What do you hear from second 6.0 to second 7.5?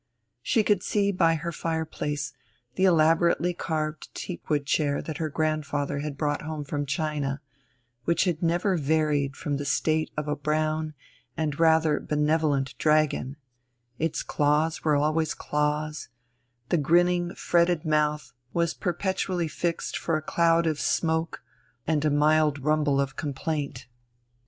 brought home from China,